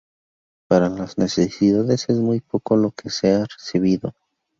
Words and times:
Para 0.67 0.89
las 0.89 1.19
necesidades 1.19 2.09
es 2.09 2.17
muy 2.17 2.39
poco 2.39 2.75
lo 2.75 2.89
que 2.89 3.11
se 3.11 3.33
ha 3.35 3.45
recibido". 3.45 4.15